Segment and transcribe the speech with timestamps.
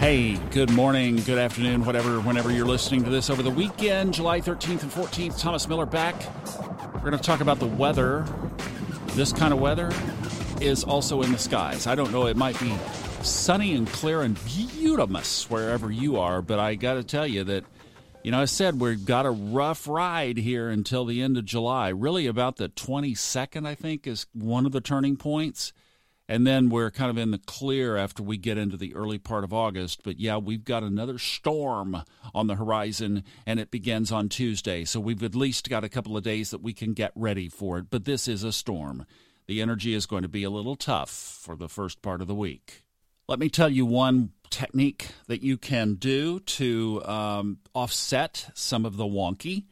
[0.00, 4.40] Hey, good morning, good afternoon, whatever, whenever you're listening to this over the weekend, July
[4.40, 5.38] 13th and 14th.
[5.38, 6.14] Thomas Miller back.
[6.94, 8.24] We're going to talk about the weather.
[9.08, 9.92] This kind of weather
[10.58, 11.86] is also in the skies.
[11.86, 12.74] I don't know, it might be
[13.20, 15.20] sunny and clear and beautiful
[15.54, 17.64] wherever you are, but I got to tell you that,
[18.24, 21.90] you know, I said we've got a rough ride here until the end of July.
[21.90, 25.74] Really, about the 22nd, I think, is one of the turning points.
[26.30, 29.42] And then we're kind of in the clear after we get into the early part
[29.42, 30.04] of August.
[30.04, 34.84] But yeah, we've got another storm on the horizon, and it begins on Tuesday.
[34.84, 37.78] So we've at least got a couple of days that we can get ready for
[37.78, 37.86] it.
[37.90, 39.06] But this is a storm.
[39.48, 42.34] The energy is going to be a little tough for the first part of the
[42.36, 42.84] week.
[43.26, 48.96] Let me tell you one technique that you can do to um, offset some of
[48.96, 49.64] the wonky,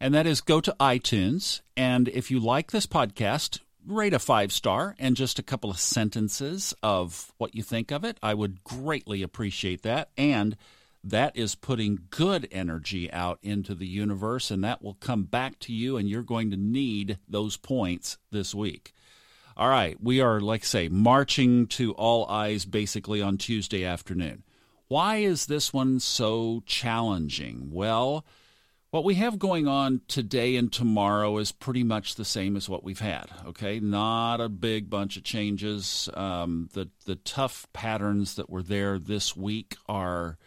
[0.00, 1.62] and that is go to iTunes.
[1.76, 5.78] And if you like this podcast, rate a five star and just a couple of
[5.78, 8.18] sentences of what you think of it.
[8.22, 10.10] I would greatly appreciate that.
[10.16, 10.56] And
[11.04, 15.72] that is putting good energy out into the universe, and that will come back to
[15.72, 18.92] you, and you're going to need those points this week.
[19.56, 24.42] All right, we are, like I say, marching to all eyes basically on Tuesday afternoon.
[24.88, 27.70] Why is this one so challenging?
[27.70, 28.24] Well,
[28.96, 32.82] what we have going on today and tomorrow is pretty much the same as what
[32.82, 33.26] we've had.
[33.44, 36.08] Okay, not a big bunch of changes.
[36.14, 40.38] Um, the the tough patterns that were there this week are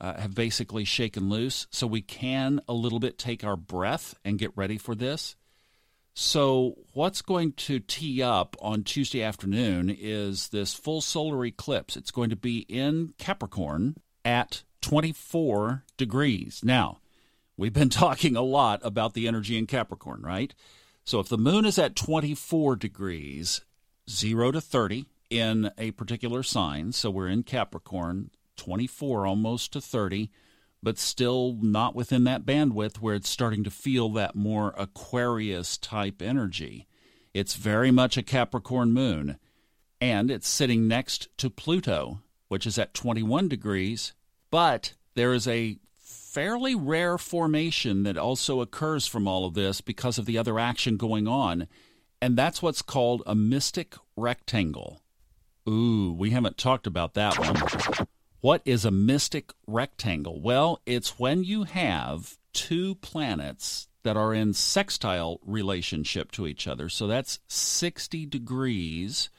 [0.00, 4.36] uh, have basically shaken loose, so we can a little bit take our breath and
[4.36, 5.36] get ready for this.
[6.12, 11.96] So, what's going to tee up on Tuesday afternoon is this full solar eclipse.
[11.96, 13.94] It's going to be in Capricorn
[14.24, 16.62] at 24 degrees.
[16.64, 16.98] Now,
[17.62, 20.52] We've been talking a lot about the energy in Capricorn, right?
[21.04, 23.60] So if the moon is at 24 degrees,
[24.10, 30.28] 0 to 30 in a particular sign, so we're in Capricorn, 24 almost to 30,
[30.82, 36.20] but still not within that bandwidth where it's starting to feel that more Aquarius type
[36.20, 36.88] energy.
[37.32, 39.38] It's very much a Capricorn moon,
[40.00, 44.14] and it's sitting next to Pluto, which is at 21 degrees,
[44.50, 45.78] but there is a
[46.12, 50.96] fairly rare formation that also occurs from all of this because of the other action
[50.96, 51.66] going on,
[52.20, 55.02] and that's what's called a mystic rectangle.
[55.68, 58.06] Ooh, we haven't talked about that one.
[58.40, 60.40] What is a mystic rectangle?
[60.40, 66.88] Well, it's when you have two planets that are in sextile relationship to each other.
[66.88, 69.30] So that's 60 degrees.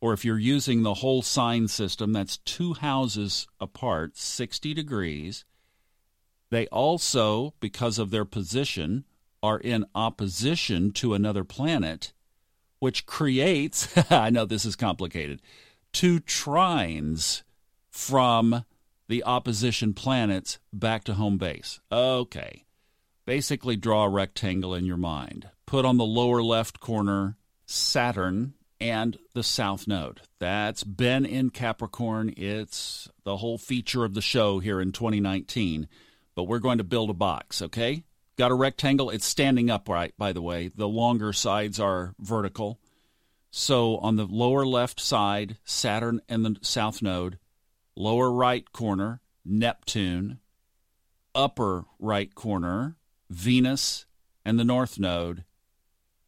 [0.00, 5.44] Or if you're using the whole sign system, that's two houses apart, 60 degrees.
[6.50, 9.04] They also, because of their position,
[9.42, 12.12] are in opposition to another planet,
[12.78, 15.42] which creates, I know this is complicated,
[15.92, 17.42] two trines
[17.90, 18.64] from
[19.08, 21.80] the opposition planets back to home base.
[21.90, 22.64] Okay.
[23.24, 25.50] Basically, draw a rectangle in your mind.
[25.66, 30.22] Put on the lower left corner Saturn and the south node.
[30.38, 32.32] That's been in Capricorn.
[32.36, 35.88] It's the whole feature of the show here in 2019
[36.38, 38.04] but we're going to build a box, okay?
[38.36, 39.10] Got a rectangle.
[39.10, 40.68] It's standing upright, by the way.
[40.68, 42.78] The longer sides are vertical.
[43.50, 47.40] So on the lower left side, Saturn and the south node.
[47.96, 50.38] Lower right corner, Neptune.
[51.34, 52.94] Upper right corner,
[53.28, 54.06] Venus
[54.44, 55.42] and the north node.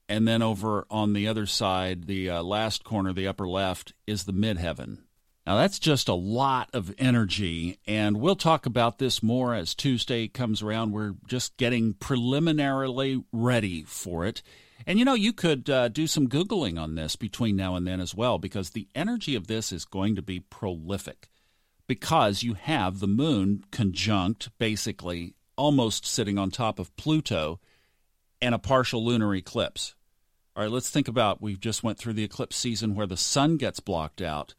[0.08, 4.24] And then over on the other side, the uh, last corner, the upper left, is
[4.24, 5.02] the midheaven.
[5.46, 10.28] Now, that's just a lot of energy, and we'll talk about this more as Tuesday
[10.28, 10.92] comes around.
[10.92, 14.42] We're just getting preliminarily ready for it.
[14.86, 18.00] And you know, you could uh, do some Googling on this between now and then
[18.00, 21.30] as well, because the energy of this is going to be prolific.
[21.86, 27.60] Because you have the moon conjunct, basically almost sitting on top of Pluto,
[28.42, 29.94] and a partial lunar eclipse.
[30.54, 33.56] All right, let's think about we've just went through the eclipse season where the sun
[33.56, 34.54] gets blocked out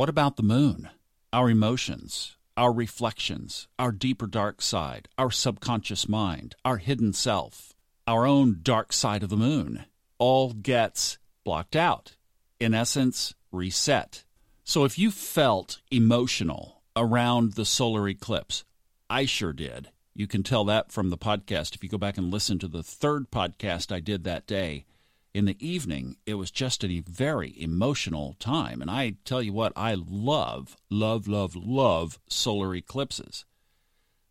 [0.00, 0.88] what about the moon?
[1.30, 7.74] Our emotions, our reflections, our deeper dark side, our subconscious mind, our hidden self,
[8.06, 9.84] our own dark side of the moon
[10.16, 12.16] all gets blocked out.
[12.58, 14.24] In essence, reset.
[14.64, 18.64] So if you felt emotional around the solar eclipse,
[19.10, 19.90] I sure did.
[20.14, 22.82] You can tell that from the podcast if you go back and listen to the
[22.82, 24.86] third podcast I did that day
[25.32, 28.82] in the evening, it was just a very emotional time.
[28.82, 33.44] And I tell you what, I love, love, love, love solar eclipses.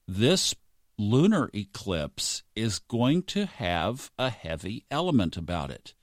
[0.07, 0.56] This
[0.98, 5.94] lunar eclipse is going to have a heavy element about it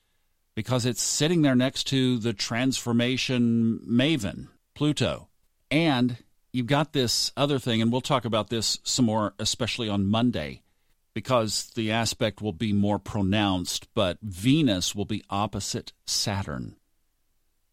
[0.55, 5.29] because it's sitting there next to the transformation maven, Pluto.
[5.71, 6.17] And
[6.53, 10.63] you've got this other thing, and we'll talk about this some more, especially on Monday,
[11.17, 16.77] because the aspect will be more pronounced, but Venus will be opposite Saturn.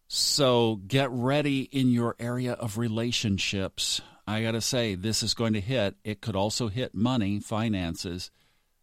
[0.08, 4.00] So get ready in your area of relationships.
[4.26, 5.96] I got to say, this is going to hit.
[6.04, 8.30] It could also hit money, finances.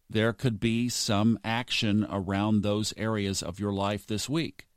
[0.08, 4.68] There could be some action around those areas of your life this week.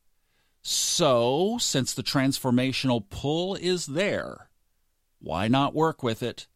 [0.64, 4.50] So, since the transformational pull is there,
[5.20, 6.48] why not work with it?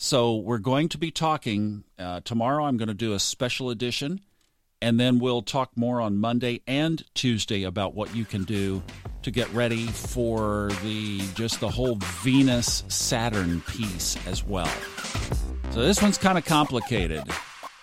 [0.00, 2.64] So, we're going to be talking uh, tomorrow.
[2.64, 4.20] I'm going to do a special edition,
[4.80, 8.80] and then we'll talk more on Monday and Tuesday about what you can do
[9.22, 14.70] to get ready for the just the whole Venus Saturn piece as well.
[15.70, 17.24] So, this one's kind of complicated,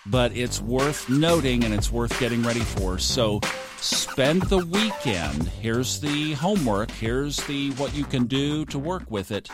[0.06, 2.98] but it's worth noting and it's worth getting ready for.
[2.98, 3.40] So,
[3.76, 5.48] spend the weekend.
[5.48, 6.90] Here's the homework.
[6.92, 9.50] Here's the what you can do to work with it.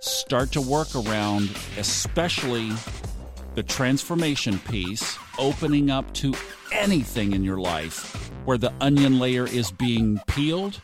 [0.00, 2.70] Start to work around especially
[3.56, 6.34] the transformation piece, opening up to
[6.72, 10.80] anything in your life where the onion layer is being peeled,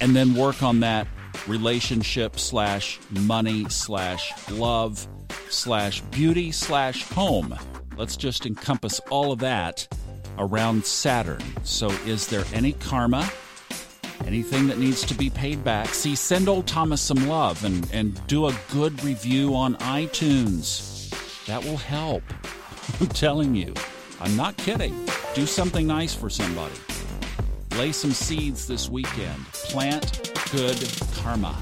[0.00, 1.06] and then work on that
[1.46, 5.06] relationship slash money slash love
[5.50, 7.54] slash beauty slash home.
[7.98, 9.86] Let's just encompass all of that
[10.38, 11.42] around Saturn.
[11.62, 13.30] So, is there any karma?
[14.26, 15.88] Anything that needs to be paid back?
[15.88, 21.10] See, send old Thomas some love and, and do a good review on iTunes.
[21.46, 22.22] That will help.
[23.00, 23.74] I'm telling you.
[24.20, 24.94] I'm not kidding.
[25.34, 26.74] Do something nice for somebody.
[27.78, 29.44] Lay some seeds this weekend.
[29.52, 30.76] Plant good
[31.14, 31.56] karma.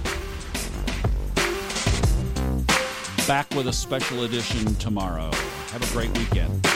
[3.27, 5.31] Back with a special edition tomorrow.
[5.71, 6.67] Have a great weekend.